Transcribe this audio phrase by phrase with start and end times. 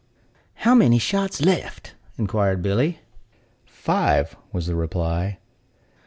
[0.55, 3.01] "How many shots left?" inquired Billy.
[3.67, 5.37] "Five," was the reply.